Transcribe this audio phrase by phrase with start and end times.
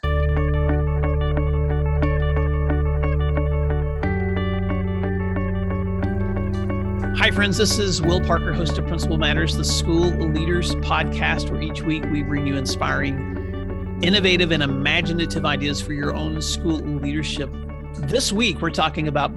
[7.15, 7.58] Hi, friends.
[7.58, 12.07] This is Will Parker, host of Principal Matters, the School Leaders Podcast, where each week
[12.11, 17.51] we bring you inspiring, innovative, and imaginative ideas for your own school leadership.
[17.99, 19.31] This week, we're talking about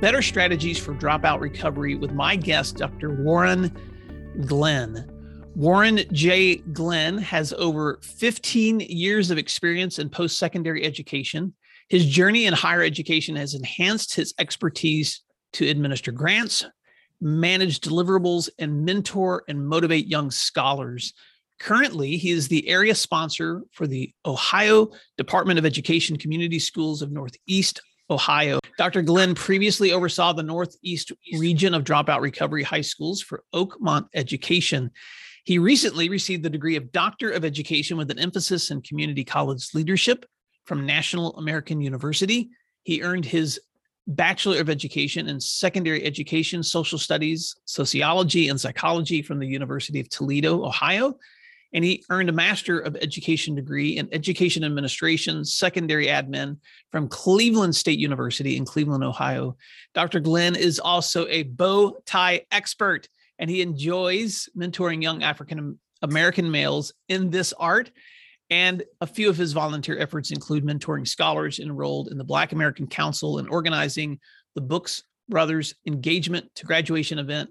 [0.00, 3.20] better strategies for dropout recovery with my guest, Dr.
[3.20, 3.76] Warren
[4.44, 5.10] Glen.
[5.54, 6.56] Warren J.
[6.56, 11.54] Glen has over 15 years of experience in post secondary education.
[11.88, 15.22] His journey in higher education has enhanced his expertise
[15.54, 16.66] to administer grants,
[17.20, 21.14] manage deliverables, and mentor and motivate young scholars.
[21.58, 27.10] Currently, he is the area sponsor for the Ohio Department of Education Community Schools of
[27.10, 28.60] Northeast Ohio.
[28.78, 29.02] Dr.
[29.02, 34.90] Glen previously oversaw the Northeast region of dropout recovery high schools for Oakmont Education.
[35.44, 39.74] He recently received the degree of Doctor of Education with an emphasis in community college
[39.74, 40.26] leadership
[40.64, 42.50] from National American University.
[42.82, 43.60] He earned his
[44.08, 50.08] Bachelor of Education in Secondary Education, Social Studies, Sociology, and Psychology from the University of
[50.08, 51.18] Toledo, Ohio
[51.72, 56.58] and he earned a Master of Education degree in Education Administration, Secondary Admin
[56.92, 59.56] from Cleveland State University in Cleveland, Ohio.
[59.94, 60.20] Dr.
[60.20, 66.92] Glen is also a bow tie expert, and he enjoys mentoring young African American males
[67.08, 67.90] in this art.
[68.48, 72.86] And a few of his volunteer efforts include mentoring scholars enrolled in the Black American
[72.86, 74.20] Council and organizing
[74.54, 77.50] the Books Brothers Engagement to Graduation event,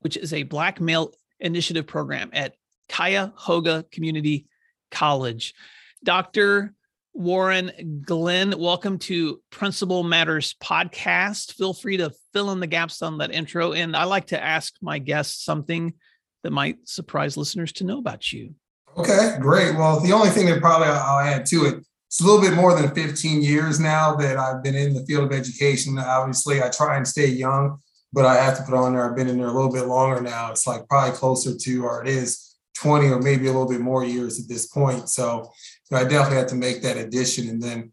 [0.00, 2.54] which is a Black male initiative program at
[2.88, 4.46] Cuyahoga Community
[4.90, 5.54] College.
[6.02, 6.74] Dr.
[7.12, 11.52] Warren Glen, welcome to Principal Matters podcast.
[11.52, 13.72] Feel free to fill in the gaps on that intro.
[13.72, 15.94] And I like to ask my guests something
[16.42, 18.54] that might surprise listeners to know about you.
[18.96, 19.76] Okay, great.
[19.76, 22.74] Well, the only thing that probably I'll add to it, it's a little bit more
[22.74, 25.98] than 15 years now that I've been in the field of education.
[25.98, 27.78] Obviously, I try and stay young,
[28.12, 30.20] but I have to put on there, I've been in there a little bit longer
[30.20, 30.50] now.
[30.50, 34.04] It's like probably closer to, or it is 20 or maybe a little bit more
[34.04, 35.08] years at this point.
[35.08, 35.50] So
[35.90, 37.48] you know, I definitely had to make that addition.
[37.48, 37.92] And then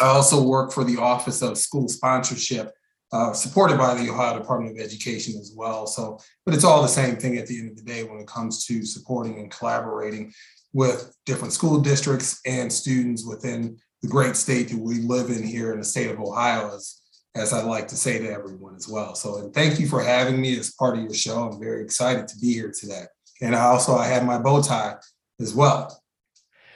[0.00, 2.72] I also work for the Office of School Sponsorship,
[3.12, 5.86] uh, supported by the Ohio Department of Education as well.
[5.86, 8.26] So, but it's all the same thing at the end of the day when it
[8.26, 10.32] comes to supporting and collaborating
[10.72, 15.72] with different school districts and students within the great state that we live in here
[15.72, 17.00] in the state of Ohio, as,
[17.36, 19.14] as I like to say to everyone as well.
[19.14, 21.48] So, and thank you for having me as part of your show.
[21.48, 23.04] I'm very excited to be here today
[23.40, 24.96] and also I had my bow tie
[25.40, 26.00] as well.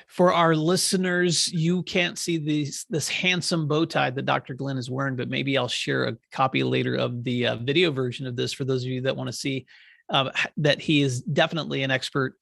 [0.09, 4.55] For our listeners, you can't see this this handsome bow tie that Dr.
[4.55, 8.27] Glen is wearing, but maybe I'll share a copy later of the uh, video version
[8.27, 9.67] of this for those of you that want to see
[10.09, 12.35] uh, that he is definitely an expert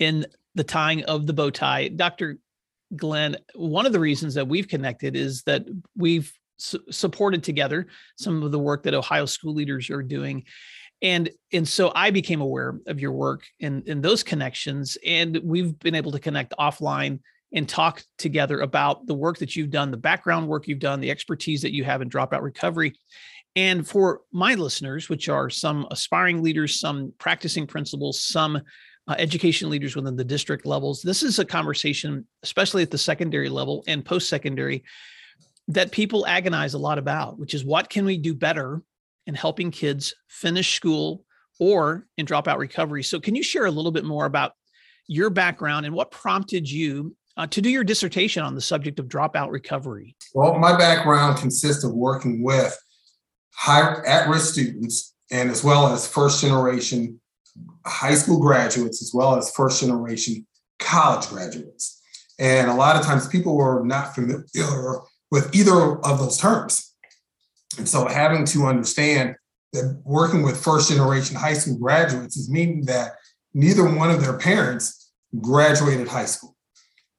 [0.00, 1.88] in the tying of the bow tie.
[1.88, 2.38] Dr.
[2.96, 5.64] Glen, one of the reasons that we've connected is that
[5.96, 7.86] we've su- supported together
[8.18, 10.44] some of the work that Ohio school leaders are doing
[11.02, 15.78] and and so i became aware of your work and in those connections and we've
[15.80, 17.18] been able to connect offline
[17.54, 21.10] and talk together about the work that you've done the background work you've done the
[21.10, 22.94] expertise that you have in dropout recovery.
[23.54, 28.56] And for my listeners which are some aspiring leaders some practicing principals some
[29.08, 33.48] uh, education leaders within the district levels this is a conversation especially at the secondary
[33.48, 34.84] level and post secondary
[35.68, 38.80] that people agonize a lot about which is what can we do better
[39.26, 41.24] in helping kids finish school
[41.60, 43.02] or in dropout recovery.
[43.02, 44.52] So, can you share a little bit more about
[45.06, 49.06] your background and what prompted you uh, to do your dissertation on the subject of
[49.06, 50.16] dropout recovery?
[50.34, 52.76] Well, my background consists of working with
[53.54, 57.20] high at-risk students and as well as first generation
[57.86, 60.46] high school graduates as well as first generation
[60.78, 62.00] college graduates.
[62.38, 65.00] And a lot of times people were not familiar
[65.30, 66.91] with either of those terms.
[67.78, 69.36] And so having to understand
[69.72, 73.12] that working with first generation high school graduates is meaning that
[73.54, 75.10] neither one of their parents
[75.40, 76.56] graduated high school.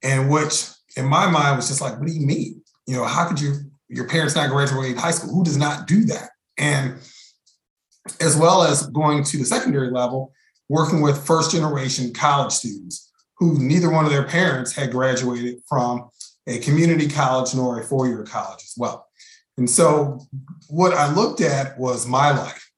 [0.02, 2.62] And which in my mind was just like, what do you mean?
[2.86, 3.54] You know, how could you
[3.88, 5.34] your parents not graduate high school?
[5.34, 6.30] Who does not do that?
[6.58, 6.96] And
[8.20, 10.32] as well as going to the secondary level,
[10.68, 16.08] working with first generation college students who neither one of their parents had graduated from
[16.46, 19.06] a community college nor a four-year college as well.
[19.56, 20.20] And so
[20.68, 22.70] what I looked at was my life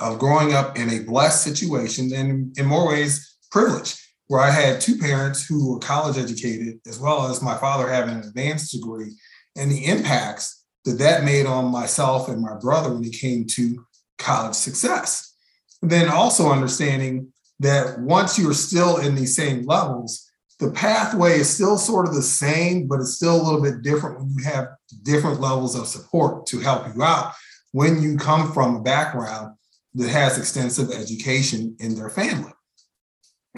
[0.00, 4.80] of growing up in a blessed situation and in more ways privileged, where I had
[4.80, 9.12] two parents who were college educated, as well as my father having an advanced degree,
[9.56, 13.84] and the impacts that that made on myself and my brother when it came to
[14.18, 15.34] college success.
[15.82, 20.25] then also understanding that once you're still in these same levels,
[20.58, 24.18] the pathway is still sort of the same, but it's still a little bit different
[24.18, 24.68] when you have
[25.02, 27.32] different levels of support to help you out
[27.72, 29.54] when you come from a background
[29.94, 32.52] that has extensive education in their family.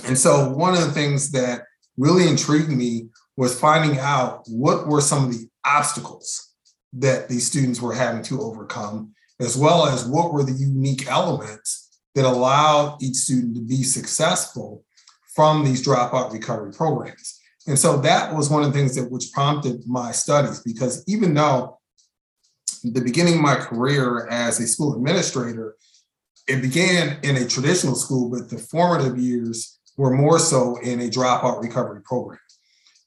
[0.06, 1.62] And so, one of the things that
[1.96, 6.52] really intrigued me was finding out what were some of the obstacles
[6.94, 12.00] that these students were having to overcome, as well as what were the unique elements
[12.16, 14.84] that allowed each student to be successful
[15.38, 17.38] from these dropout recovery programs.
[17.68, 21.32] And so that was one of the things that which prompted my studies because even
[21.32, 21.78] though
[22.82, 25.76] the beginning of my career as a school administrator,
[26.48, 31.08] it began in a traditional school, but the formative years were more so in a
[31.08, 32.40] dropout recovery program.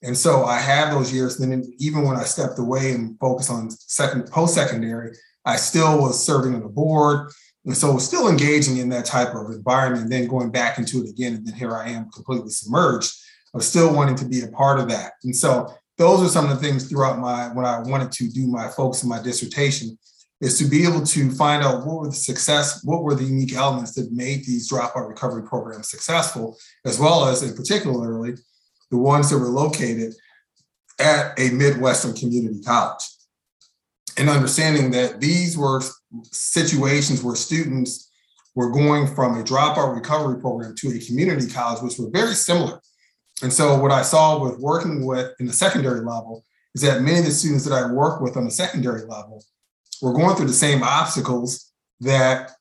[0.02, 1.38] And so I had those years.
[1.38, 6.56] Then even when I stepped away and focused on second post-secondary, I still was serving
[6.56, 7.30] on the board.
[7.66, 11.36] And so still engaging in that type of environment, then going back into it again.
[11.36, 13.14] And then here I am completely submerged
[13.54, 15.14] of still wanting to be a part of that.
[15.24, 18.48] And so those are some of the things throughout my when I wanted to do
[18.48, 19.98] my focus in my dissertation
[20.40, 23.54] is to be able to find out what were the success, what were the unique
[23.54, 28.34] elements that made these dropout recovery programs successful, as well as in particularly
[28.90, 30.16] the ones that were located
[31.00, 33.04] at a Midwestern community college.
[34.18, 35.82] And understanding that these were
[36.32, 38.12] situations where students
[38.56, 42.80] were going from a dropout recovery program to a community college, which were very similar.
[43.42, 46.44] And so, what I saw with working with in the secondary level
[46.76, 49.44] is that many of the students that I work with on the secondary level
[50.02, 51.72] were going through the same obstacles
[52.02, 52.52] that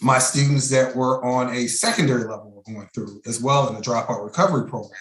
[0.00, 3.80] my students that were on a secondary level were going through as well in the
[3.80, 5.00] dropout recovery program.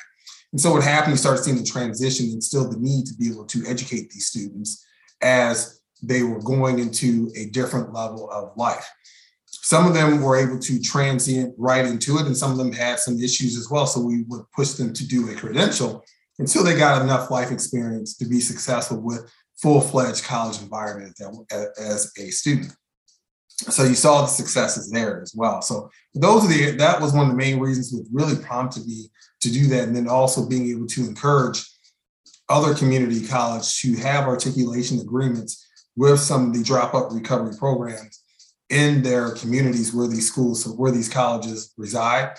[0.51, 3.29] And so, what happened, you start seeing the transition and still the need to be
[3.29, 4.85] able to educate these students
[5.21, 8.87] as they were going into a different level of life.
[9.45, 12.99] Some of them were able to transient right into it, and some of them had
[12.99, 13.85] some issues as well.
[13.85, 16.03] So we would push them to do a credential
[16.39, 19.29] until they got enough life experience to be successful with
[19.61, 21.19] full-fledged college environment
[21.79, 22.73] as a student.
[23.49, 25.63] So you saw the successes there as well.
[25.63, 29.09] So those are the that was one of the main reasons that really prompted me
[29.41, 31.65] to do that, and then also being able to encourage
[32.49, 35.66] other community college to have articulation agreements
[35.97, 38.23] with some of the dropout recovery programs
[38.69, 42.37] in their communities where these schools, where these colleges reside,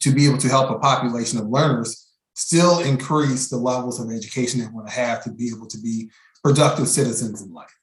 [0.00, 4.60] to be able to help a population of learners still increase the levels of education
[4.60, 6.10] they want to have to be able to be
[6.42, 7.74] productive citizens in life.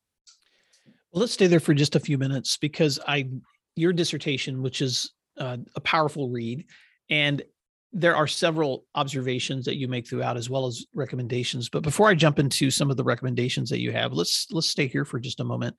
[1.12, 3.27] Well, let's stay there for just a few minutes because I,
[3.75, 6.66] your dissertation, which is uh, a powerful read,
[7.10, 7.42] and
[7.91, 12.15] there are several observations that you make throughout as well as recommendations but before i
[12.15, 15.39] jump into some of the recommendations that you have let's let's stay here for just
[15.39, 15.75] a moment.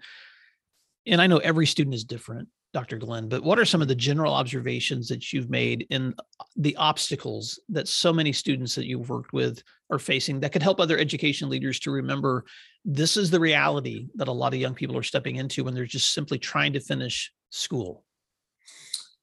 [1.06, 3.94] And i know every student is different dr glen but what are some of the
[3.94, 6.14] general observations that you've made in
[6.56, 10.80] the obstacles that so many students that you've worked with are facing that could help
[10.80, 12.44] other education leaders to remember
[12.84, 15.84] this is the reality that a lot of young people are stepping into when they're
[15.84, 18.04] just simply trying to finish school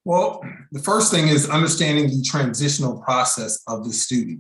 [0.07, 4.39] well, the first thing is understanding the transitional process of the student,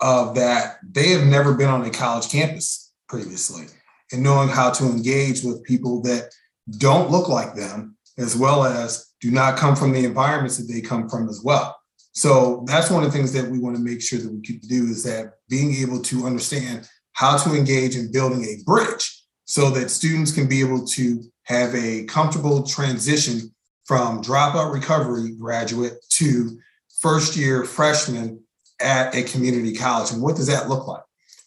[0.00, 3.64] of that they have never been on a college campus previously,
[4.12, 6.30] and knowing how to engage with people that
[6.76, 10.82] don't look like them, as well as do not come from the environments that they
[10.82, 11.74] come from as well.
[12.12, 14.58] So that's one of the things that we want to make sure that we can
[14.58, 19.70] do is that being able to understand how to engage in building a bridge so
[19.70, 23.54] that students can be able to have a comfortable transition
[23.88, 26.60] from dropout recovery graduate to
[27.00, 28.38] first year freshman
[28.80, 30.12] at a community college.
[30.12, 31.02] And what does that look like?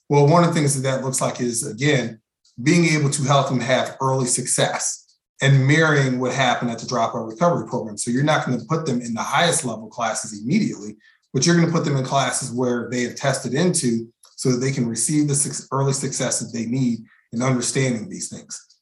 [0.09, 2.19] Well, one of the things that that looks like is, again,
[2.61, 7.29] being able to help them have early success and mirroring what happened at the dropout
[7.29, 7.95] recovery program.
[7.95, 10.97] So you're not going to put them in the highest level classes immediately,
[11.33, 14.57] but you're going to put them in classes where they have tested into so that
[14.57, 17.01] they can receive the early success that they need
[17.33, 18.77] in understanding these things,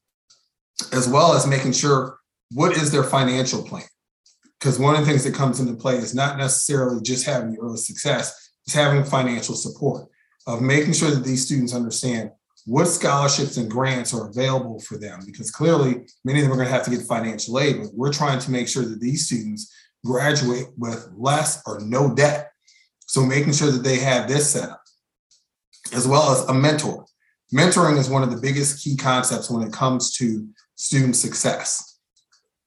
[0.93, 2.18] as well as making sure
[2.51, 3.83] what is their financial plan?
[4.59, 7.59] Because one of the things that comes into play is not necessarily just having the
[7.59, 10.07] early success, it's having financial support
[10.47, 12.31] of making sure that these students understand
[12.65, 15.21] what scholarships and grants are available for them.
[15.25, 18.11] Because clearly, many of them are going to have to get financial aid, but we're
[18.11, 19.73] trying to make sure that these students
[20.05, 22.51] graduate with less or no debt.
[23.07, 24.83] So making sure that they have this set up,
[25.93, 27.05] as well as a mentor.
[27.53, 31.88] Mentoring is one of the biggest key concepts when it comes to student success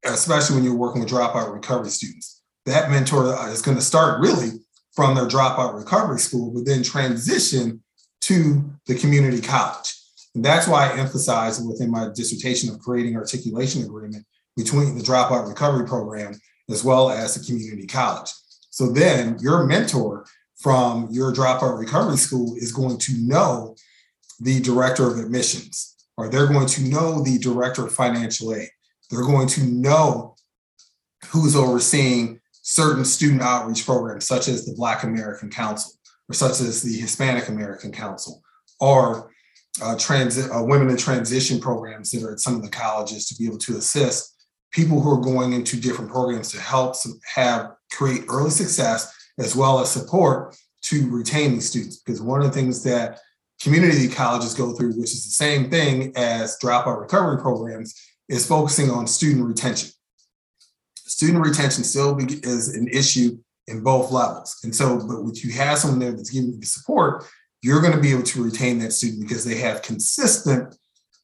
[0.05, 2.43] especially when you're working with dropout recovery students.
[2.67, 4.51] That mentor uh, is going to start really
[4.95, 7.83] from their dropout recovery school, but then transition
[8.23, 9.95] to the community college.
[10.35, 14.25] And that's why I emphasize within my dissertation of creating articulation agreement
[14.57, 16.35] between the dropout recovery program
[16.71, 18.31] as well as the community college.
[18.71, 20.25] So then your mentor
[20.59, 23.77] from your dropout recovery school is going to know
[24.41, 28.69] the director of admissions, or they're going to know the director of financial aid.
[29.13, 30.37] They're going to know
[31.27, 35.93] who's overseeing certain student outreach programs, such as the Black American Council,
[36.31, 38.43] or such as the Hispanic American Council,
[38.81, 39.31] or
[39.83, 43.47] uh, uh, women in transition programs that are at some of the colleges to be
[43.47, 46.97] able to assist people who are going into different programs to help
[47.35, 51.99] have create early success as well as support to retain these students.
[51.99, 53.21] Because one of the things that
[53.61, 57.95] community colleges go through, which is the same thing as dropout recovery programs,
[58.33, 59.91] is focusing on student retention.
[60.97, 64.59] Student retention still is an issue in both levels.
[64.65, 67.25] And so, but if you have someone there that's giving you the support,
[67.61, 70.75] you're going to be able to retain that student because they have consistent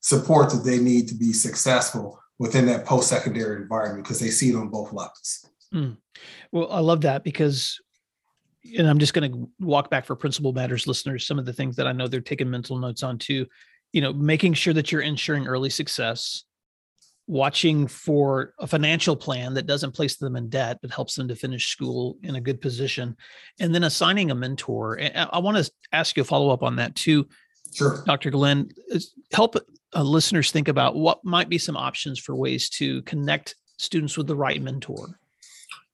[0.00, 4.54] support that they need to be successful within that post-secondary environment because they see it
[4.54, 5.46] on both levels.
[5.74, 5.96] Mm.
[6.52, 7.80] Well, I love that because
[8.76, 11.76] and I'm just going to walk back for principal matters listeners some of the things
[11.76, 13.46] that I know they're taking mental notes on too.
[13.92, 16.44] You know, making sure that you're ensuring early success,
[17.28, 21.36] watching for a financial plan that doesn't place them in debt but helps them to
[21.36, 23.16] finish school in a good position,
[23.60, 24.94] and then assigning a mentor.
[24.94, 27.28] And I want to ask you a follow up on that too.
[27.74, 28.02] Sure.
[28.06, 28.30] Dr.
[28.30, 28.70] Glen,
[29.32, 29.56] help
[29.94, 34.26] uh, listeners think about what might be some options for ways to connect students with
[34.26, 35.20] the right mentor.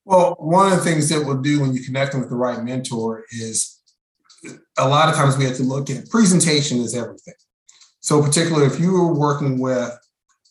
[0.04, 2.62] Well, one of the things that we'll do when you connect them with the right
[2.62, 3.80] mentor is
[4.78, 7.34] a lot of times we have to look at presentation is everything.
[8.00, 9.98] So, particularly if you are working with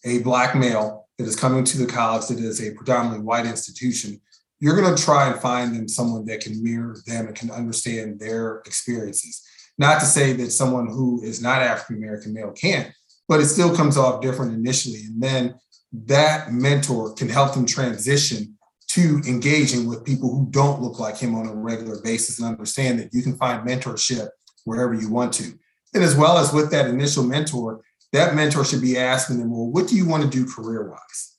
[0.06, 4.20] a black male that is coming to the college that is a predominantly white institution,
[4.60, 8.20] you're going to try and find them someone that can mirror them and can understand
[8.20, 9.42] their experiences.
[9.78, 12.92] Not to say that someone who is not African American male can't,
[13.28, 15.02] but it still comes off different initially.
[15.06, 15.56] And then
[15.92, 18.58] that mentor can help them transition
[18.90, 23.00] to engaging with people who don't look like him on a regular basis and understand
[23.00, 24.30] that you can find mentorship
[24.66, 25.52] wherever you want to.
[25.94, 27.82] And as well as with that initial mentor,
[28.14, 31.36] that mentor should be asking them, well, what do you want to do career wise?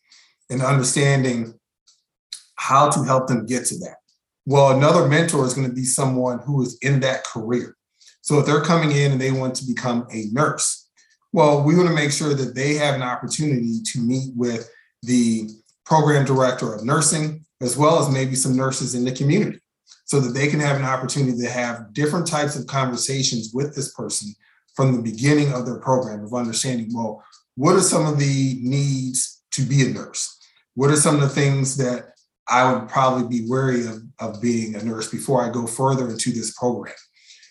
[0.50, 1.54] And understanding
[2.56, 3.96] how to help them get to that.
[4.44, 7.76] Well, another mentor is going to be someone who is in that career.
[8.20, 10.88] So if they're coming in and they want to become a nurse,
[11.32, 14.70] well, we want to make sure that they have an opportunity to meet with
[15.02, 15.48] the
[15.86, 19.60] program director of nursing, as well as maybe some nurses in the community,
[20.06, 23.92] so that they can have an opportunity to have different types of conversations with this
[23.94, 24.34] person
[24.74, 27.22] from the beginning of their program of understanding, well,
[27.56, 30.38] what are some of the needs to be a nurse?
[30.74, 32.14] What are some of the things that
[32.48, 36.32] I would probably be wary of, of being a nurse before I go further into
[36.32, 36.94] this program?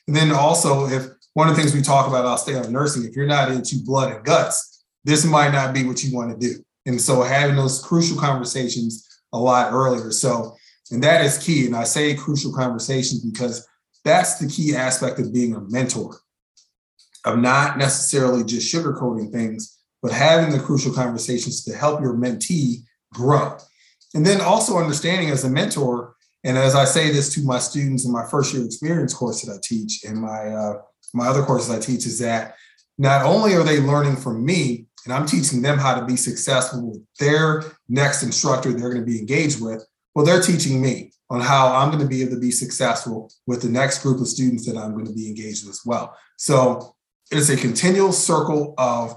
[0.08, 3.06] And then also, if one of the things we talk about, I'll stay on nursing,
[3.06, 6.48] if you're not into blood and guts, this might not be what you want to
[6.48, 6.64] do.
[6.86, 10.12] And so having those crucial conversations a lot earlier.
[10.12, 10.56] So,
[10.92, 11.66] and that is key.
[11.66, 13.68] And I say crucial conversations because
[14.04, 16.18] that's the key aspect of being a mentor,
[17.26, 22.84] of not necessarily just sugarcoating things, but having the crucial conversations to help your mentee
[23.14, 23.58] grow.
[24.14, 28.06] And then also understanding as a mentor, and as I say this to my students
[28.06, 30.82] in my first year experience course that I teach and my uh,
[31.14, 32.56] my other courses I teach is that
[32.98, 36.92] not only are they learning from me, and I'm teaching them how to be successful
[36.92, 39.86] with their next instructor they're going to be engaged with.
[40.16, 43.62] Well, they're teaching me on how I'm going to be able to be successful with
[43.62, 46.16] the next group of students that I'm going to be engaged with as well.
[46.38, 46.96] So
[47.32, 49.16] it's a continual circle of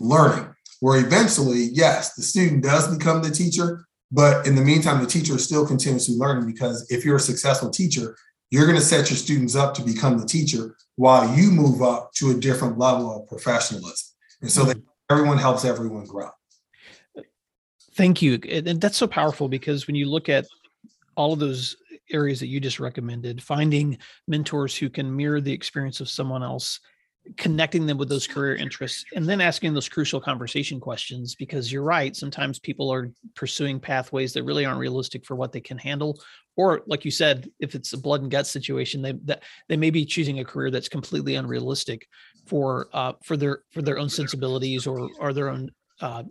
[0.00, 5.10] learning where eventually, yes, the student does become the teacher, but in the meantime, the
[5.10, 8.16] teacher is still continuously learning because if you're a successful teacher,
[8.50, 12.12] you're going to set your students up to become the teacher while you move up
[12.14, 14.16] to a different level of professionalism.
[14.40, 14.78] And so that
[15.10, 16.30] everyone helps everyone grow.
[17.94, 18.38] Thank you.
[18.48, 20.46] And that's so powerful because when you look at
[21.16, 21.76] all of those
[22.10, 23.98] areas that you just recommended, finding
[24.28, 26.80] mentors who can mirror the experience of someone else
[27.36, 31.82] connecting them with those career interests and then asking those crucial conversation questions because you're
[31.82, 36.18] right sometimes people are pursuing pathways that really aren't realistic for what they can handle.
[36.56, 39.90] Or like you said if it's a blood and guts situation they that they may
[39.90, 42.08] be choosing a career that's completely unrealistic
[42.46, 45.70] for uh, for their for their own sensibilities or or their own
[46.00, 46.24] uh,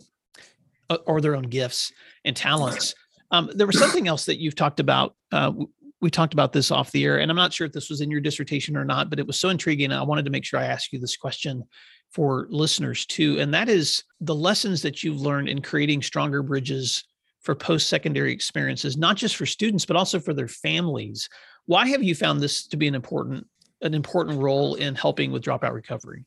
[1.06, 1.92] or their own gifts
[2.24, 2.94] and talents.
[3.30, 5.52] Um, there was something else that you've talked about uh,
[6.00, 8.10] we talked about this off the air, and I'm not sure if this was in
[8.10, 9.92] your dissertation or not, but it was so intriguing.
[9.92, 11.64] I wanted to make sure I ask you this question
[12.10, 17.04] for listeners too, and that is the lessons that you've learned in creating stronger bridges
[17.40, 21.28] for post-secondary experiences, not just for students but also for their families.
[21.66, 23.46] Why have you found this to be an important
[23.82, 26.24] an important role in helping with dropout recovery?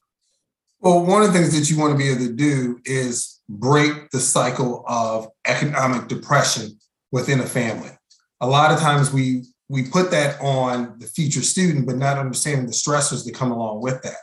[0.79, 4.09] Well, one of the things that you want to be able to do is break
[4.11, 6.79] the cycle of economic depression
[7.11, 7.91] within a family.
[8.39, 12.65] A lot of times we we put that on the future student, but not understanding
[12.65, 14.17] the stressors that come along with that.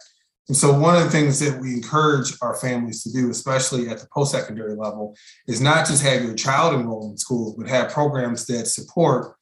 [0.48, 3.98] And so, one of the things that we encourage our families to do, especially at
[3.98, 7.90] the post secondary level, is not just have your child enroll in school, but have
[7.90, 9.36] programs that support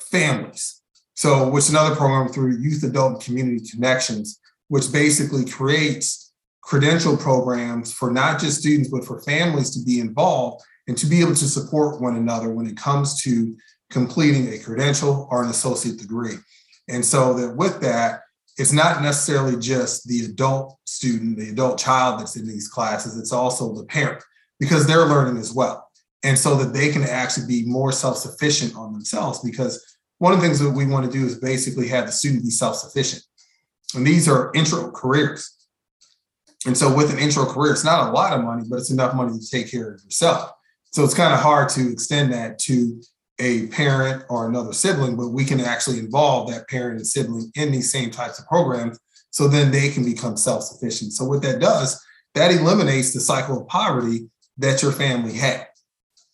[0.00, 0.80] families.
[1.14, 6.32] So, which another program through Youth, Adult, and Community Connections, which basically creates
[6.62, 11.20] credential programs for not just students, but for families to be involved and to be
[11.20, 13.56] able to support one another when it comes to
[13.92, 16.36] completing a credential or an associate degree.
[16.88, 18.22] And so, that with that,
[18.58, 23.32] it's not necessarily just the adult student, the adult child that's in these classes, it's
[23.32, 24.22] also the parent
[24.60, 25.88] because they're learning as well.
[26.22, 29.40] And so that they can actually be more self sufficient on themselves.
[29.40, 29.84] Because
[30.18, 32.50] one of the things that we want to do is basically have the student be
[32.50, 33.22] self sufficient.
[33.94, 35.50] And these are intro careers.
[36.64, 39.14] And so with an intro career, it's not a lot of money, but it's enough
[39.14, 40.52] money to take care of yourself.
[40.92, 43.02] So it's kind of hard to extend that to
[43.42, 47.72] a parent or another sibling, but we can actually involve that parent and sibling in
[47.72, 48.98] these same types of programs
[49.30, 51.12] so then they can become self-sufficient.
[51.12, 52.00] So what that does,
[52.34, 55.66] that eliminates the cycle of poverty that your family had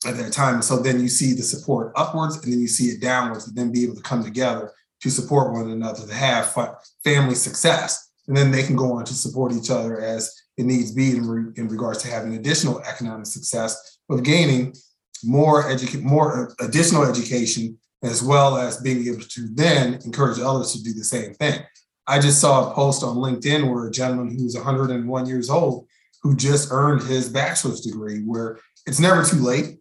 [0.06, 0.60] at that time.
[0.60, 3.72] So then you see the support upwards and then you see it downwards and then
[3.72, 6.54] be able to come together to support one another to have
[7.04, 8.10] family success.
[8.26, 11.26] And then they can go on to support each other as it needs be in,
[11.26, 14.74] re- in regards to having additional economic success of gaining
[15.24, 20.72] more education, more uh, additional education, as well as being able to then encourage others
[20.72, 21.60] to do the same thing.
[22.06, 25.86] I just saw a post on LinkedIn where a gentleman who's 101 years old
[26.22, 29.78] who just earned his bachelor's degree, where it's never too late.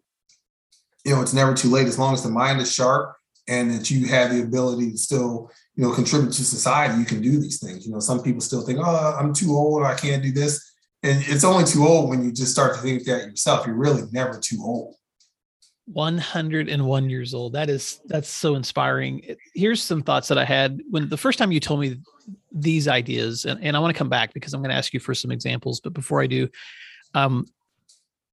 [1.04, 3.16] You know, it's never too late as long as the mind is sharp
[3.48, 6.98] and that you have the ability to still, you know, contribute to society.
[6.98, 7.86] You can do these things.
[7.86, 9.84] You know, some people still think, "Oh, I'm too old.
[9.84, 13.04] I can't do this." And it's only too old when you just start to think
[13.04, 13.66] that yourself.
[13.66, 14.94] You're really never too old.
[15.92, 17.52] 101 years old.
[17.54, 19.36] That is that's so inspiring.
[19.54, 21.96] Here's some thoughts that I had when the first time you told me
[22.52, 25.00] these ideas, and, and I want to come back because I'm going to ask you
[25.00, 25.80] for some examples.
[25.80, 26.48] But before I do,
[27.14, 27.46] um,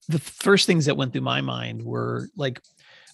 [0.07, 2.61] the first things that went through my mind were like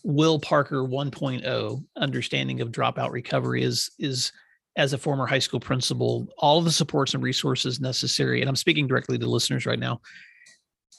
[0.04, 4.32] Will Parker 1.0, understanding of dropout recovery is is
[4.78, 8.40] as a former high school principal, all the supports and resources necessary.
[8.42, 10.02] And I'm speaking directly to listeners right now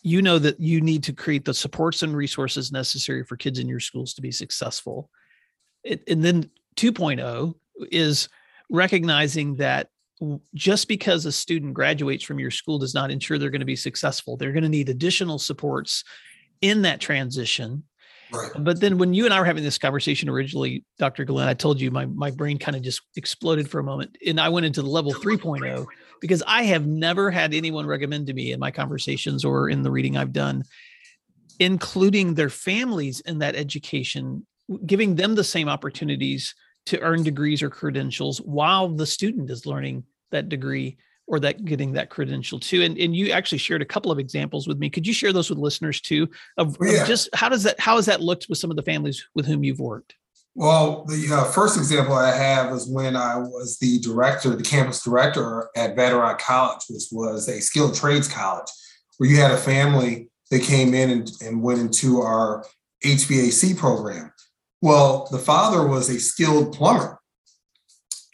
[0.02, 3.68] you know that you need to create the supports and resources necessary for kids in
[3.68, 5.10] your schools to be successful.
[5.84, 7.54] It, and then 2.0
[7.90, 8.28] is
[8.70, 9.88] recognizing that
[10.54, 13.76] just because a student graduates from your school does not ensure they're going to be
[13.76, 14.36] successful.
[14.36, 16.04] They're going to need additional supports
[16.60, 17.84] in that transition.
[18.32, 18.50] Right.
[18.58, 21.24] But then when you and I were having this conversation originally, Dr.
[21.24, 24.16] Glen, I told you my, my brain kind of just exploded for a moment.
[24.26, 25.86] And I went into the level 3.0
[26.22, 29.90] because I have never had anyone recommend to me in my conversations or in the
[29.90, 30.62] reading I've done,
[31.58, 34.46] including their families in that education,
[34.86, 36.54] giving them the same opportunities
[36.86, 41.92] to earn degrees or credentials while the student is learning that degree or that getting
[41.92, 42.82] that credential too.
[42.82, 44.90] And, and you actually shared a couple of examples with me.
[44.90, 46.28] Could you share those with listeners too?
[46.56, 47.02] Of, yeah.
[47.02, 49.46] of just how does that how has that looked with some of the families with
[49.46, 50.14] whom you've worked?
[50.54, 55.02] Well, the uh, first example I have is when I was the director, the campus
[55.02, 58.68] director at Bedrock College, which was a skilled trades college,
[59.16, 62.66] where you had a family that came in and, and went into our
[63.02, 64.30] HVAC program.
[64.82, 67.18] Well, the father was a skilled plumber,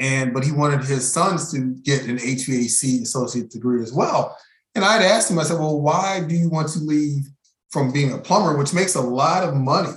[0.01, 4.37] and but he wanted his sons to get an HVAC associate degree as well.
[4.75, 7.27] And I'd asked him, I said, well, why do you want to leave
[7.71, 9.95] from being a plumber, which makes a lot of money?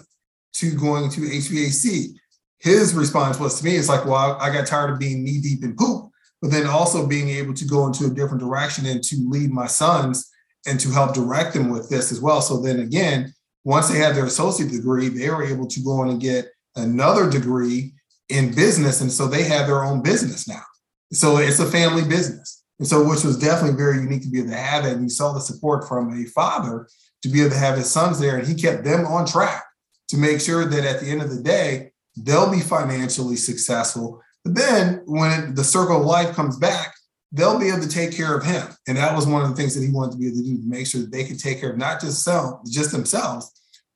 [0.53, 2.15] To going to HVAC.
[2.59, 5.63] His response was to me, it's like, well, I got tired of being knee deep
[5.63, 6.11] in poop,
[6.41, 9.65] but then also being able to go into a different direction and to lead my
[9.65, 10.29] sons
[10.67, 12.41] and to help direct them with this as well.
[12.41, 13.33] So then again,
[13.63, 17.29] once they had their associate degree, they were able to go on and get another
[17.29, 17.93] degree
[18.29, 19.01] in business.
[19.01, 20.63] And so they have their own business now.
[21.11, 22.63] So it's a family business.
[22.79, 24.93] And so, which was definitely very unique to be able to have it.
[24.93, 26.87] And you saw the support from a father
[27.21, 29.63] to be able to have his sons there, and he kept them on track
[30.11, 34.21] to make sure that at the end of the day, they'll be financially successful.
[34.43, 36.93] But then when the circle of life comes back,
[37.31, 38.67] they'll be able to take care of him.
[38.89, 40.57] And that was one of the things that he wanted to be able to do
[40.57, 43.49] to make sure that they could take care of not just self, just themselves,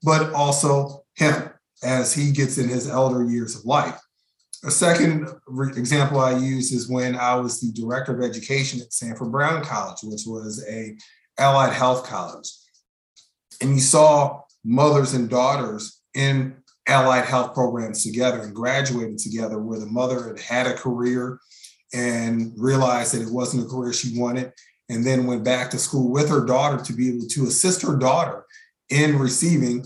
[0.04, 1.50] but also him
[1.84, 4.00] as he gets in his elder years of life.
[4.64, 5.28] A second
[5.76, 10.00] example I use is when I was the director of education at Sanford Brown College,
[10.04, 10.96] which was a
[11.38, 12.50] allied health college.
[13.62, 16.56] And you saw mothers and daughters in
[16.88, 21.40] allied health programs together and graduated together where the mother had had a career
[21.94, 24.52] and realized that it wasn't a career she wanted
[24.90, 27.96] and then went back to school with her daughter to be able to assist her
[27.96, 28.46] daughter
[28.90, 29.84] in receiving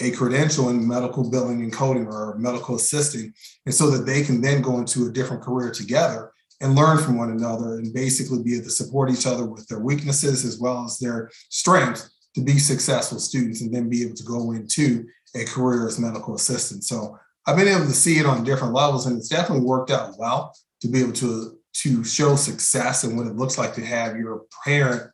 [0.00, 3.32] a credential in medical billing and coding or medical assisting,
[3.66, 7.16] and so that they can then go into a different career together and learn from
[7.16, 10.84] one another and basically be able to support each other with their weaknesses as well
[10.84, 15.44] as their strengths to be successful students and then be able to go into a
[15.44, 16.84] career as medical assistant.
[16.84, 20.18] So I've been able to see it on different levels and it's definitely worked out
[20.18, 24.16] well to be able to to show success and what it looks like to have
[24.16, 25.10] your parent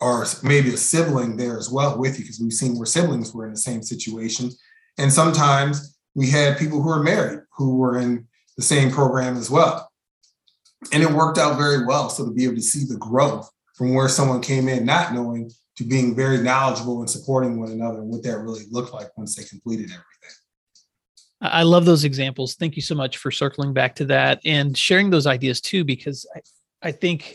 [0.00, 3.46] or maybe a sibling there as well with you because we've seen where siblings were
[3.46, 4.50] in the same situation
[4.98, 9.48] and sometimes we had people who were married who were in the same program as
[9.48, 9.90] well
[10.92, 13.94] and it worked out very well so to be able to see the growth from
[13.94, 18.08] where someone came in not knowing to being very knowledgeable and supporting one another and
[18.08, 20.12] what that really looked like once they completed everything
[21.42, 22.54] I love those examples.
[22.54, 26.24] Thank you so much for circling back to that and sharing those ideas too, because
[26.36, 27.34] I, I think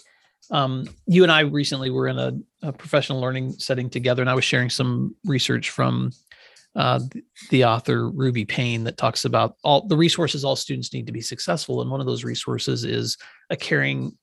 [0.49, 4.33] um, you and I recently were in a, a, professional learning setting together, and I
[4.33, 6.13] was sharing some research from
[6.73, 7.01] uh,
[7.49, 11.19] the, author Ruby Payne that talks about all the resources all students need to be
[11.19, 11.81] successful.
[11.81, 13.17] And one of those resources is
[13.49, 14.17] a caring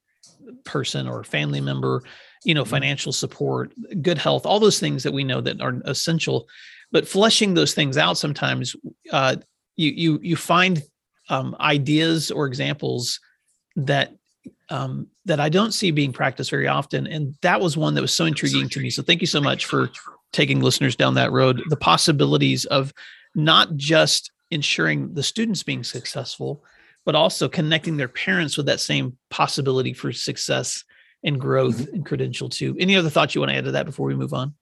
[0.64, 2.02] person or family member,
[2.44, 2.70] you know, mm-hmm.
[2.70, 6.46] financial support, good health, all those things that we know that are essential.
[6.92, 8.76] But fleshing those things out sometimes
[9.10, 9.36] uh,
[9.76, 10.82] you you you find
[11.28, 13.18] um, ideas or examples
[13.76, 14.14] that
[14.68, 18.14] um, that I don't see being practiced very often, and that was one that was
[18.14, 18.90] so intriguing to me.
[18.90, 19.90] So thank you so much for
[20.32, 21.62] taking listeners down that road.
[21.68, 22.92] The possibilities of
[23.34, 26.62] not just ensuring the students being successful,
[27.04, 30.84] but also connecting their parents with that same possibility for success
[31.24, 31.94] and growth mm-hmm.
[31.94, 32.76] and credential too.
[32.78, 34.54] Any other thoughts you want to add to that before we move on?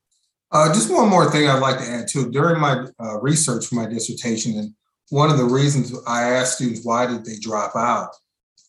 [0.50, 2.30] Uh, just one more thing I'd like to add too.
[2.30, 4.74] During my uh, research for my dissertation, and
[5.10, 8.10] one of the reasons I asked students why did they drop out,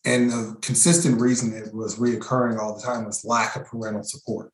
[0.05, 4.51] and the consistent reason that was reoccurring all the time was lack of parental support.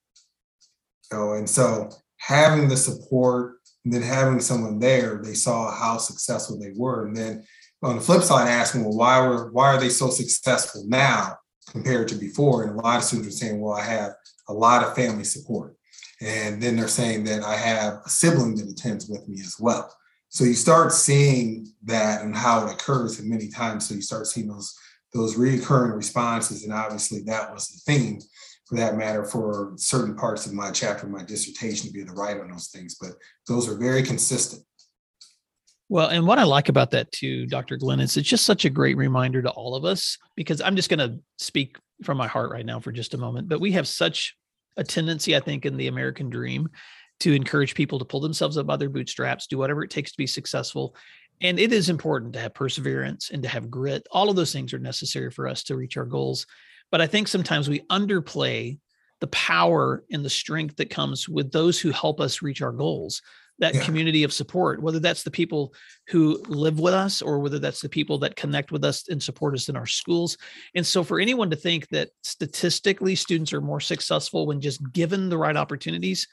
[1.11, 6.59] Know, and so having the support and then having someone there, they saw how successful
[6.59, 7.07] they were.
[7.07, 7.43] And then
[7.81, 11.38] on the flip side, asking, well, why were why are they so successful now
[11.71, 12.63] compared to before?
[12.63, 14.13] And a lot of students are saying, well, I have
[14.47, 15.75] a lot of family support.
[16.21, 19.93] And then they're saying that I have a sibling that attends with me as well.
[20.27, 23.87] So you start seeing that and how it occurs and many times.
[23.87, 24.75] So you start seeing those
[25.13, 28.19] those recurring responses, and obviously that was the theme
[28.65, 32.15] for that matter for certain parts of my chapter, my dissertation to be able to
[32.15, 32.95] write on those things.
[33.01, 33.11] But
[33.47, 34.63] those are very consistent.
[35.91, 37.75] Well, and what I like about that too, Dr.
[37.75, 40.89] Glen, is it's just such a great reminder to all of us because I'm just
[40.89, 43.49] going to speak from my heart right now for just a moment.
[43.49, 44.37] But we have such
[44.77, 46.69] a tendency, I think, in the American dream
[47.21, 50.17] to encourage people to pull themselves up by their bootstraps, do whatever it takes to
[50.17, 50.95] be successful.
[51.41, 54.07] And it is important to have perseverance and to have grit.
[54.11, 56.45] All of those things are necessary for us to reach our goals.
[56.91, 58.77] But I think sometimes we underplay
[59.21, 63.21] the power and the strength that comes with those who help us reach our goals
[63.59, 63.83] that yeah.
[63.83, 65.73] community of support whether that's the people
[66.07, 69.53] who live with us or whether that's the people that connect with us and support
[69.53, 70.37] us in our schools
[70.75, 75.29] and so for anyone to think that statistically students are more successful when just given
[75.29, 76.27] the right opportunities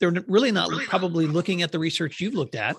[0.00, 2.74] they're really not probably looking at the research you've looked at,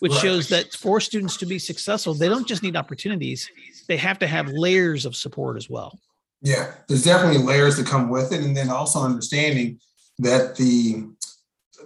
[0.00, 3.50] which shows that for students to be successful, they don't just need opportunities,
[3.88, 5.98] they have to have layers of support as well.
[6.42, 8.44] Yeah, there's definitely layers that come with it.
[8.44, 9.80] And then also understanding
[10.18, 11.06] that the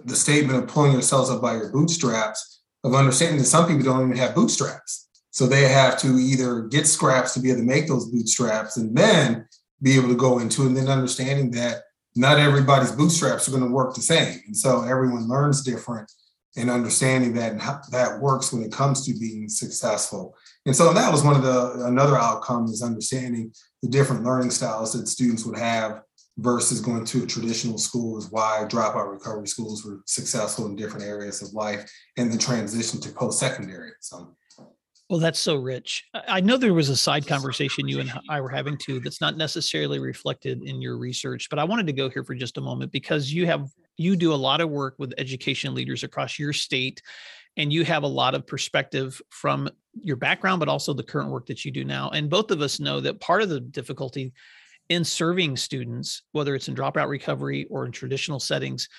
[0.05, 4.05] the statement of pulling yourselves up by your bootstraps, of understanding that some people don't
[4.05, 5.07] even have bootstraps.
[5.31, 8.95] So they have to either get scraps to be able to make those bootstraps and
[8.95, 9.47] then
[9.81, 11.83] be able to go into and then understanding that
[12.15, 14.41] not everybody's bootstraps are going to work the same.
[14.45, 16.11] And so everyone learns different
[16.57, 20.35] and understanding that and how that works when it comes to being successful.
[20.65, 24.91] And so that was one of the another outcome is understanding the different learning styles
[24.93, 26.01] that students would have
[26.37, 31.05] versus going to a traditional school is why dropout recovery schools were successful in different
[31.05, 33.91] areas of life and the transition to post-secondary.
[33.99, 34.35] So
[35.11, 36.05] well, that's so rich.
[36.13, 39.35] I know there was a side conversation you and I were having too that's not
[39.35, 42.93] necessarily reflected in your research, but I wanted to go here for just a moment
[42.93, 43.67] because you have
[43.97, 47.01] you do a lot of work with education leaders across your state
[47.57, 49.67] and you have a lot of perspective from
[50.01, 52.09] your background but also the current work that you do now.
[52.11, 54.31] And both of us know that part of the difficulty
[54.91, 58.89] in serving students, whether it's in dropout recovery or in traditional settings,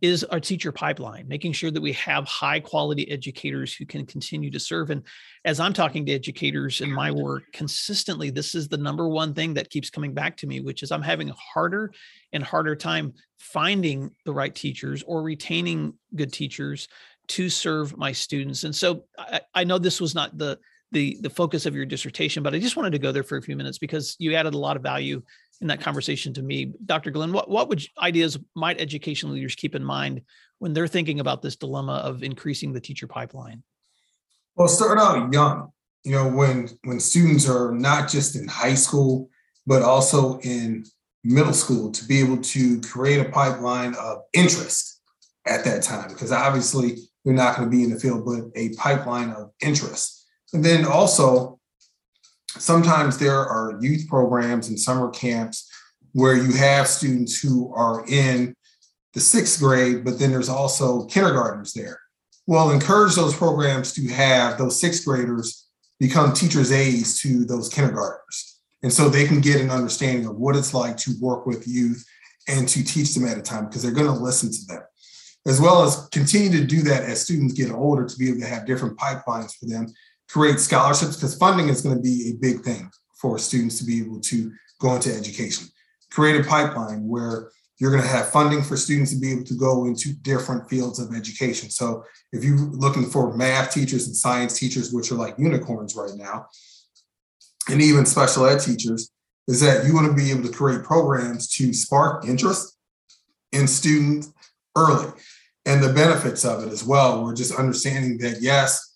[0.00, 4.50] is our teacher pipeline, making sure that we have high quality educators who can continue
[4.50, 4.88] to serve.
[4.88, 5.02] And
[5.44, 9.52] as I'm talking to educators in my work consistently, this is the number one thing
[9.54, 11.92] that keeps coming back to me, which is I'm having a harder
[12.32, 16.88] and harder time finding the right teachers or retaining good teachers
[17.28, 18.64] to serve my students.
[18.64, 20.58] And so I, I know this was not the
[20.92, 23.42] the the focus of your dissertation, but I just wanted to go there for a
[23.42, 25.22] few minutes because you added a lot of value
[25.60, 26.72] in that conversation to me.
[26.84, 27.10] Dr.
[27.10, 30.22] Glen, what, what would ideas might education leaders keep in mind
[30.58, 33.62] when they're thinking about this dilemma of increasing the teacher pipeline?
[34.54, 35.72] Well, start out young.
[36.04, 39.30] You know, when when students are not just in high school,
[39.66, 40.84] but also in
[41.24, 45.00] middle school, to be able to create a pipeline of interest
[45.46, 48.74] at that time, because obviously you're not going to be in the field, but a
[48.74, 50.21] pipeline of interest.
[50.52, 51.58] And then also
[52.58, 55.70] sometimes there are youth programs and summer camps
[56.12, 58.54] where you have students who are in
[59.14, 61.98] the sixth grade, but then there's also kindergartners there.
[62.46, 68.60] Well, encourage those programs to have those sixth graders become teachers' aides to those kindergartners.
[68.82, 72.04] And so they can get an understanding of what it's like to work with youth
[72.48, 74.82] and to teach them at a time because they're going to listen to them,
[75.46, 78.46] as well as continue to do that as students get older to be able to
[78.46, 79.86] have different pipelines for them
[80.32, 82.90] create scholarships because funding is going to be a big thing
[83.20, 85.68] for students to be able to go into education.
[86.10, 89.54] Create a pipeline where you're going to have funding for students to be able to
[89.54, 91.68] go into different fields of education.
[91.68, 96.14] So if you're looking for math teachers and science teachers, which are like unicorns right
[96.14, 96.46] now,
[97.68, 99.10] and even special ed teachers,
[99.48, 102.78] is that you want to be able to create programs to spark interest
[103.50, 104.32] in students
[104.76, 105.12] early
[105.66, 107.24] and the benefits of it as well.
[107.24, 108.91] We're just understanding that, yes,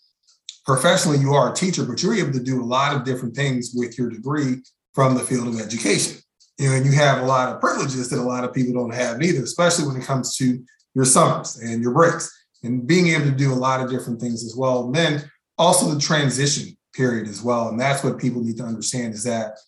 [0.66, 3.72] professionally you are a teacher, but you're able to do a lot of different things
[3.74, 4.56] with your degree
[4.94, 6.18] from the field of education.
[6.58, 8.94] You know, and you have a lot of privileges that a lot of people don't
[8.94, 10.62] have either, especially when it comes to
[10.94, 14.44] your summers and your breaks and being able to do a lot of different things
[14.44, 14.86] as well.
[14.86, 17.68] And then also the transition period as well.
[17.68, 19.58] And that's what people need to understand is that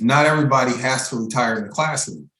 [0.00, 2.30] not everybody has to retire in the classroom.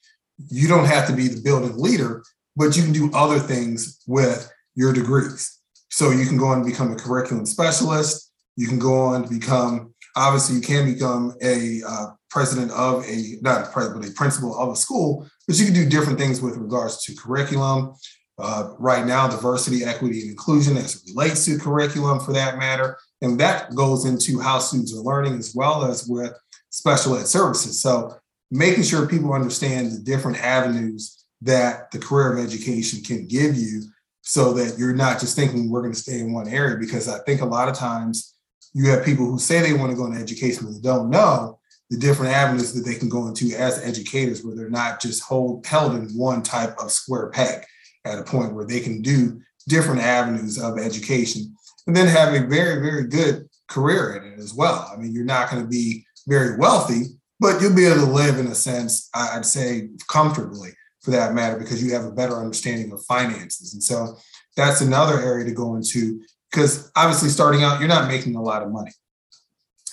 [0.49, 2.25] You don't have to be the building leader,
[2.57, 5.62] but you can do other things with your degrees.
[5.93, 8.33] So you can go on and become a curriculum specialist.
[8.57, 13.37] You can go on to become, obviously, you can become a uh, president of a,
[13.43, 16.41] not a president, but a principal of a school, but you can do different things
[16.41, 17.95] with regards to curriculum.
[18.39, 22.97] Uh, right now, diversity, equity, and inclusion as it relates to curriculum for that matter.
[23.21, 26.33] And that goes into how students are learning as well as with
[26.71, 27.83] special ed services.
[27.83, 28.17] So
[28.51, 33.83] making sure people understand the different avenues that the career of education can give you
[34.23, 37.19] so that you're not just thinking we're going to stay in one area because i
[37.21, 38.37] think a lot of times
[38.73, 41.59] you have people who say they want to go into education but don't know
[41.91, 45.67] the different avenues that they can go into as educators where they're not just hold,
[45.67, 47.63] held in one type of square peg
[48.07, 51.55] at a point where they can do different avenues of education
[51.87, 54.91] and then have a very very good career in it as well.
[54.93, 57.05] I mean you're not going to be very wealthy
[57.43, 60.71] but you'll be able to live in a sense i'd say comfortably
[61.03, 63.75] for that matter, because you have a better understanding of finances.
[63.75, 64.17] And so
[64.57, 68.63] that's another area to go into because obviously starting out, you're not making a lot
[68.63, 68.93] of money.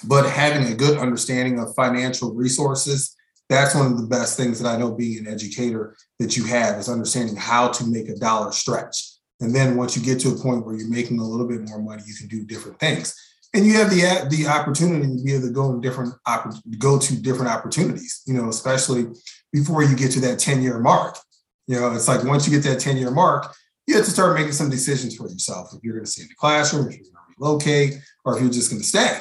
[0.05, 3.15] But having a good understanding of financial resources,
[3.49, 6.77] that's one of the best things that I know being an educator that you have
[6.77, 9.15] is understanding how to make a dollar stretch.
[9.41, 11.81] And then once you get to a point where you're making a little bit more
[11.81, 13.15] money, you can do different things.
[13.53, 16.13] And you have the the opportunity to be able to go in different
[16.77, 19.07] go to different opportunities, you know, especially
[19.51, 21.17] before you get to that 10 year mark.
[21.67, 23.53] You know, it's like once you get that 10 year mark,
[23.87, 25.73] you have to start making some decisions for yourself.
[25.73, 28.41] If you're going to stay in the classroom, if you're going to relocate, or if
[28.41, 29.19] you're just going to stay,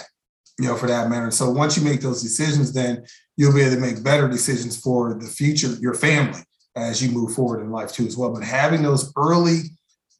[0.58, 1.30] you know, for that matter.
[1.30, 3.04] So once you make those decisions, then
[3.36, 6.40] you'll be able to make better decisions for the future, your family,
[6.76, 8.32] as you move forward in life too, as well.
[8.32, 9.60] But having those early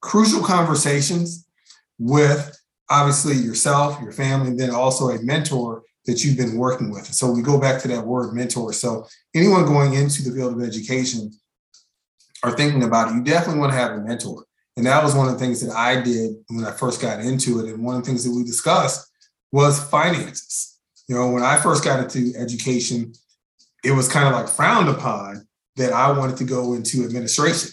[0.00, 1.46] crucial conversations
[1.98, 2.58] with
[2.90, 7.06] obviously yourself, your family, and then also a mentor that you've been working with.
[7.06, 8.72] So we go back to that word mentor.
[8.72, 11.30] So anyone going into the field of education
[12.42, 14.44] or thinking about it, you definitely want to have a mentor.
[14.76, 17.58] And that was one of the things that I did when I first got into
[17.60, 17.72] it.
[17.72, 19.10] And one of the things that we discussed
[19.50, 20.78] was finances.
[21.08, 23.12] You know, when I first got into education,
[23.84, 27.72] it was kind of like frowned upon that I wanted to go into administration.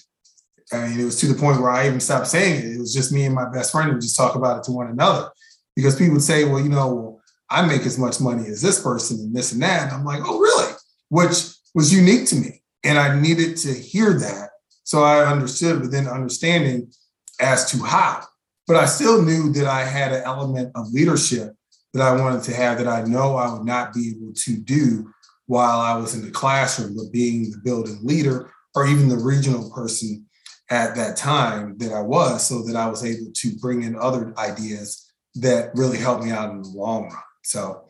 [0.74, 2.76] I mean, it was to the point where I even stopped saying it.
[2.76, 4.88] It was just me and my best friend would just talk about it to one
[4.88, 5.30] another
[5.76, 7.14] because people would say, well, you know,
[7.50, 9.84] I make as much money as this person and this and that.
[9.84, 10.74] And I'm like, oh, really?
[11.10, 12.62] Which was unique to me.
[12.84, 14.50] And I needed to hear that.
[14.84, 16.92] So I understood, but then understanding
[17.40, 18.24] as to how.
[18.68, 21.54] But I still knew that I had an element of leadership
[21.94, 25.12] that I wanted to have that I know I would not be able to do
[25.46, 29.70] while I was in the classroom, but being the building leader or even the regional
[29.72, 30.26] person
[30.70, 34.34] at that time that I was, so that I was able to bring in other
[34.38, 37.22] ideas that really helped me out in the long run.
[37.46, 37.84] So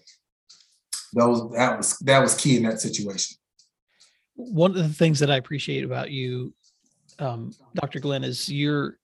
[1.13, 3.38] that was that was that was key in that situation.
[4.36, 6.54] One of the things that I appreciate about you,
[7.20, 8.02] um, Dr.
[8.02, 8.98] Glen, is you're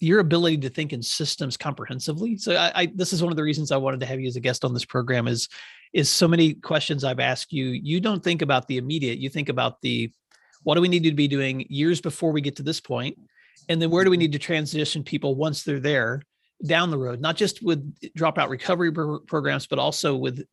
[0.00, 2.36] your ability to think in systems comprehensively.
[2.36, 4.36] So I, I, this is one of the reasons I wanted to have you as
[4.36, 5.48] a guest on this program is
[5.92, 7.66] is so many questions I've asked you.
[7.66, 9.18] You don't think about the immediate.
[9.18, 10.10] You think about the
[10.62, 13.18] what do we need to be doing years before we get to this point,
[13.68, 16.22] and then where do we need to transition people once they're there
[16.64, 20.44] down the road, not just with dropout recovery pro- programs, but also with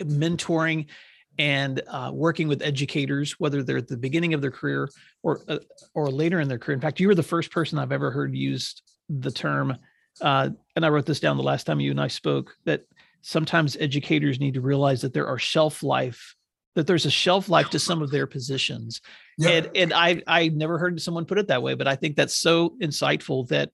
[0.00, 0.86] mentoring
[1.38, 4.88] and uh, working with educators, whether they're at the beginning of their career
[5.22, 5.58] or uh,
[5.94, 6.74] or later in their career.
[6.74, 9.76] In fact, you were the first person I've ever heard used the term,
[10.20, 12.84] uh, and I wrote this down the last time you and I spoke that
[13.22, 16.34] sometimes educators need to realize that there are shelf life
[16.74, 19.00] that there's a shelf life to some of their positions
[19.46, 22.36] and and i i never heard someone put it that way but i think that's
[22.36, 23.70] so insightful that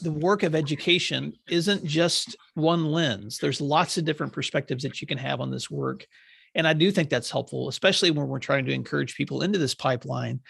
[0.00, 5.06] the work of education isn't just one lens there's lots of different perspectives that you
[5.06, 6.06] can have on this work
[6.54, 9.74] and i do think that's helpful especially when we're trying to encourage people into this
[9.74, 10.40] pipeline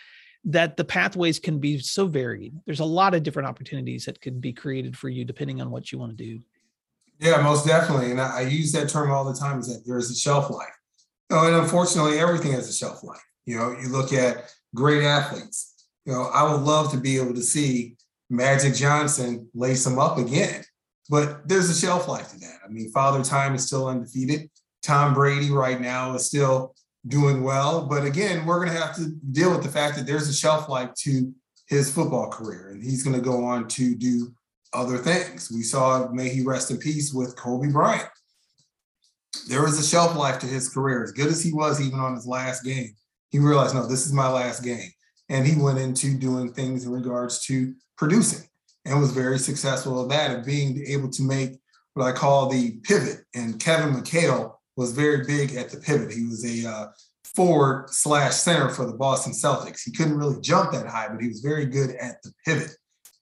[0.46, 4.40] that the pathways can be so varied there's a lot of different opportunities that can
[4.40, 6.40] be created for you depending on what you want to do
[7.20, 8.10] yeah, most definitely.
[8.10, 10.50] And I, I, use that term all the time is that there is a shelf
[10.50, 10.68] life.
[11.30, 13.22] Oh, and unfortunately, everything has a shelf life.
[13.46, 15.86] You know, you look at great athletes.
[16.04, 17.96] You know, I would love to be able to see
[18.30, 20.62] Magic Johnson lace them up again,
[21.10, 22.58] but there's a shelf life to that.
[22.64, 24.50] I mean, Father Time is still undefeated.
[24.82, 26.74] Tom Brady right now is still
[27.06, 27.86] doing well.
[27.86, 30.68] But again, we're going to have to deal with the fact that there's a shelf
[30.68, 31.32] life to
[31.68, 34.32] his football career, and he's going to go on to do
[34.72, 35.50] other things.
[35.54, 38.08] We saw, may he rest in peace, with Kobe Bryant.
[39.48, 41.02] There was a shelf life to his career.
[41.02, 42.94] As good as he was, even on his last game,
[43.30, 44.90] he realized, no, this is my last game.
[45.28, 48.48] And he went into doing things in regards to producing
[48.84, 51.58] and was very successful at that of being able to make
[51.94, 53.24] what I call the pivot.
[53.34, 56.12] And Kevin McHale was very big at the pivot.
[56.12, 56.86] He was a uh,
[57.34, 59.82] forward slash center for the Boston Celtics.
[59.84, 62.76] He couldn't really jump that high, but he was very good at the pivot.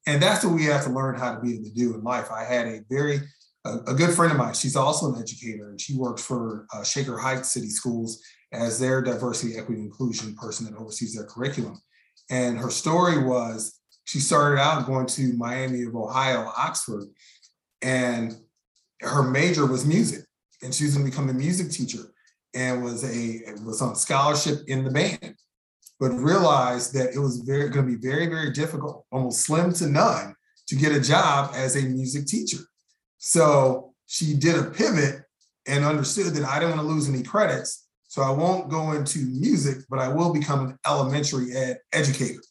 [0.06, 2.30] And that's what we have to learn how to be able to do in life.
[2.30, 3.20] I had a very
[3.64, 4.54] a, a good friend of mine.
[4.54, 8.20] She's also an educator, and she works for uh, Shaker Heights City Schools
[8.52, 11.80] as their diversity, equity, inclusion person that oversees their curriculum.
[12.30, 17.04] And her story was she started out going to Miami of Ohio, Oxford,
[17.82, 18.34] and
[19.00, 20.24] her major was music,
[20.62, 22.12] and she was going to become a music teacher,
[22.54, 25.36] and was a was on scholarship in the band
[26.02, 29.86] but realized that it was very going to be very, very difficult, almost slim to
[29.86, 30.34] none,
[30.66, 32.58] to get a job as a music teacher.
[33.18, 35.22] So she did a pivot
[35.68, 37.86] and understood that I didn't want to lose any credits.
[38.08, 42.42] So I won't go into music, but I will become an elementary ed educator.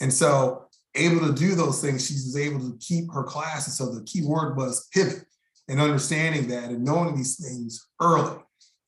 [0.00, 3.78] And so able to do those things, she was able to keep her classes.
[3.78, 5.24] So the key word was pivot
[5.68, 8.38] and understanding that and knowing these things early.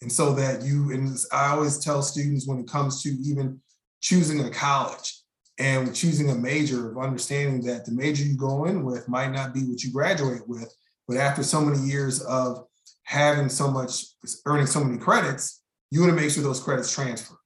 [0.03, 3.61] And so that you, and I always tell students when it comes to even
[4.01, 5.23] choosing a college
[5.59, 9.55] and choosing a major of understanding that the major you go in with might not
[9.55, 10.75] be what you graduate with,
[11.09, 12.67] but after so many years of
[13.05, 14.05] having so much,
[14.47, 17.37] earning so many credits, you want to make sure those credits transfer.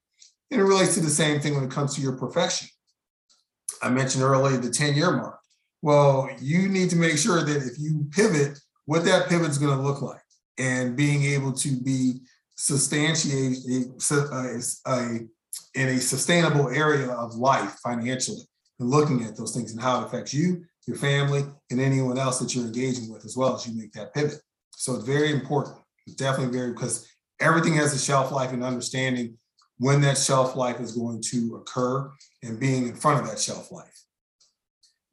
[0.50, 2.68] And it relates to the same thing when it comes to your profession.
[3.82, 5.38] I mentioned earlier the 10 year mark.
[5.82, 9.76] Well, you need to make sure that if you pivot, what that pivot is going
[9.76, 10.20] to look like
[10.58, 12.20] and being able to be
[12.56, 15.08] substantiate a, a, uh, uh,
[15.74, 18.42] in a sustainable area of life financially
[18.80, 22.38] and looking at those things and how it affects you, your family, and anyone else
[22.40, 24.40] that you're engaging with as well as you make that pivot.
[24.72, 25.76] So it's very important.
[26.06, 27.06] It's definitely very because
[27.40, 29.38] everything has a shelf life and understanding
[29.78, 32.10] when that shelf life is going to occur
[32.42, 34.04] and being in front of that shelf life.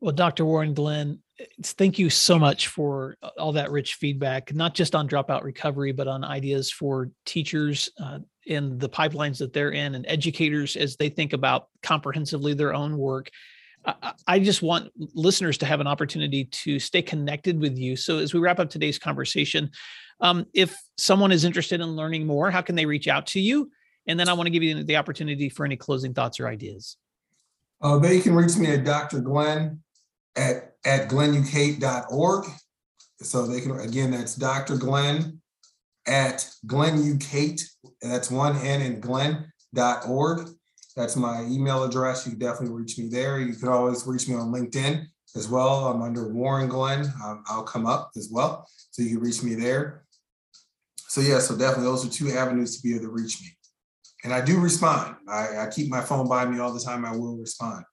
[0.01, 0.45] Well, Dr.
[0.45, 1.19] Warren Glen,
[1.63, 6.07] thank you so much for all that rich feedback, not just on dropout recovery, but
[6.07, 11.09] on ideas for teachers uh, in the pipelines that they're in and educators as they
[11.09, 13.29] think about comprehensively their own work.
[14.27, 17.95] I, just want listeners to have an opportunity to stay connected with you.
[17.95, 19.69] So, as we wrap up today's conversation,
[20.21, 23.69] um, if someone is interested in learning more, how can they reach out to you?
[24.07, 26.97] And then I want to give you the opportunity for any closing thoughts or ideas.
[27.81, 29.19] Uh, they can reach me at Dr.
[29.19, 29.81] Glen
[30.35, 32.45] at, at glenucate.org.
[33.21, 34.77] So they can, again, that's Dr.
[34.77, 35.41] Glen
[36.07, 37.63] at glenucate,
[38.01, 40.49] that's one N in glen.org.
[40.95, 42.25] That's my email address.
[42.25, 43.39] You can definitely reach me there.
[43.39, 45.05] You can always reach me on LinkedIn
[45.35, 45.87] as well.
[45.87, 47.11] I'm under Warren Glen.
[47.23, 48.65] Um, I'll come up as well.
[48.91, 50.05] So you can reach me there.
[51.07, 53.54] So yeah, so definitely those are two avenues to be able to reach me.
[54.25, 55.15] And I do respond.
[55.29, 57.05] I, I keep my phone by me all the time.
[57.05, 57.85] I will respond.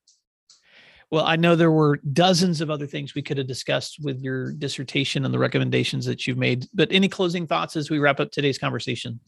[1.11, 4.55] Well, I know there were dozens of other things we could have discussed with your
[4.55, 6.67] dissertation and the recommendations that you've made.
[6.73, 9.21] But any closing thoughts as we wrap up today's conversation?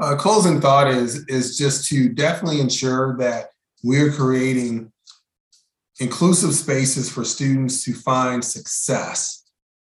[0.00, 3.50] Uh, closing thought is is just to definitely ensure that
[3.84, 4.90] we're creating
[5.98, 9.44] inclusive spaces for students to find success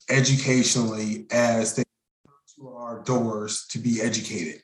[0.10, 1.84] educationally as they
[2.26, 4.64] come to our doors to be educated.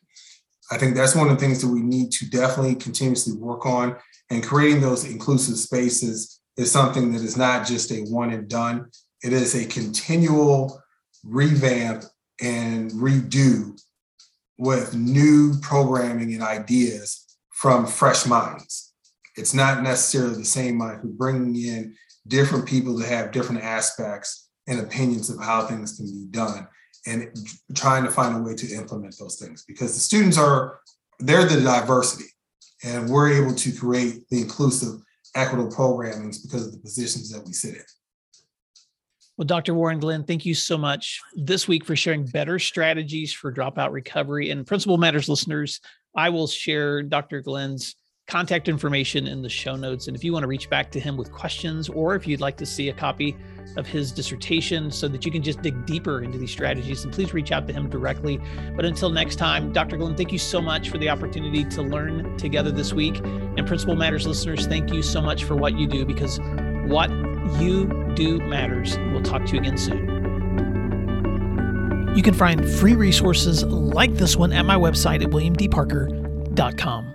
[0.72, 3.96] I think that's one of the things that we need to definitely continuously work on.
[4.30, 8.90] And creating those inclusive spaces is something that is not just a one and done,
[9.24, 10.82] it is a continual
[11.24, 12.04] revamp
[12.42, 13.80] and redo
[14.58, 18.94] with new programming and ideas from fresh minds.
[19.38, 21.96] It's not necessarily the same mind who bringing in
[22.28, 26.68] different people to have different aspects and opinions of how things can be done
[27.06, 27.30] and
[27.76, 30.80] trying to find a way to implement those things because the students are
[31.20, 32.30] they're the diversity
[32.84, 35.00] and we're able to create the inclusive
[35.36, 37.84] equitable programmings because of the positions that we sit in
[39.38, 39.74] well, Dr.
[39.74, 44.50] Warren Glen, thank you so much this week for sharing better strategies for dropout recovery.
[44.50, 45.82] And Principal Matters listeners,
[46.16, 47.42] I will share Dr.
[47.42, 47.98] Glen's
[48.28, 50.08] contact information in the show notes.
[50.08, 52.58] And if you want to reach back to him with questions, or if you'd like
[52.58, 53.38] to see a copy
[53.78, 57.34] of his dissertation so that you can just dig deeper into these strategies, and please
[57.34, 58.40] reach out to him directly.
[58.76, 59.98] But until next time, Dr.
[59.98, 63.20] Glen, thank you so much for the opportunity to learn together this week.
[63.24, 66.40] And Principal Matters listeners, thank you so much for what you do because
[66.86, 67.12] what
[67.60, 68.98] you do matters.
[69.12, 70.14] We'll talk to you again soon.
[72.16, 77.15] You can find free resources like this one at my website at williamdparker.com.